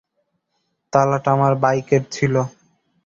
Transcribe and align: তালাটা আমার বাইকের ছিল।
তালাটা 0.93 1.29
আমার 1.35 1.53
বাইকের 1.63 2.03
ছিল। 2.11 2.35